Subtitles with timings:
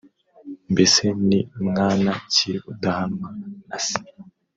[0.73, 3.29] Mbese ni mwana ki udahanwa
[3.67, 3.99] na se?